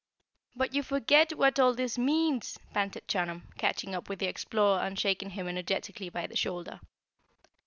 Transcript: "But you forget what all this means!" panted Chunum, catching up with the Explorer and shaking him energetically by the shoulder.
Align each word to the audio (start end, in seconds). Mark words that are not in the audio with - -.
"But 0.55 0.73
you 0.73 0.81
forget 0.81 1.35
what 1.37 1.59
all 1.59 1.75
this 1.75 1.95
means!" 1.95 2.57
panted 2.73 3.07
Chunum, 3.07 3.43
catching 3.59 3.93
up 3.93 4.09
with 4.09 4.17
the 4.17 4.25
Explorer 4.25 4.79
and 4.79 4.97
shaking 4.99 5.29
him 5.29 5.47
energetically 5.47 6.09
by 6.09 6.25
the 6.25 6.35
shoulder. 6.35 6.79